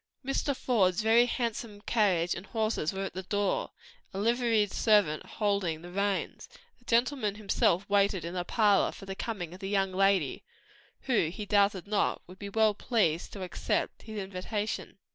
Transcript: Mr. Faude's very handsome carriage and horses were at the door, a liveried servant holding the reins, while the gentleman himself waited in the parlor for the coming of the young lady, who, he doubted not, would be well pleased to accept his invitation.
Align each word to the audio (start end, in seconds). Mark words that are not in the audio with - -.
Mr. 0.25 0.55
Faude's 0.55 1.03
very 1.03 1.27
handsome 1.27 1.79
carriage 1.81 2.33
and 2.33 2.47
horses 2.47 2.91
were 2.91 3.03
at 3.03 3.13
the 3.13 3.21
door, 3.21 3.69
a 4.15 4.17
liveried 4.17 4.71
servant 4.71 5.23
holding 5.23 5.83
the 5.83 5.91
reins, 5.91 6.49
while 6.51 6.61
the 6.79 6.85
gentleman 6.85 7.35
himself 7.35 7.87
waited 7.87 8.25
in 8.25 8.33
the 8.33 8.43
parlor 8.43 8.91
for 8.91 9.05
the 9.05 9.13
coming 9.13 9.53
of 9.53 9.59
the 9.59 9.69
young 9.69 9.91
lady, 9.91 10.43
who, 11.01 11.27
he 11.27 11.45
doubted 11.45 11.85
not, 11.85 12.19
would 12.25 12.39
be 12.39 12.49
well 12.49 12.73
pleased 12.73 13.31
to 13.31 13.43
accept 13.43 14.01
his 14.01 14.17
invitation. 14.17 14.97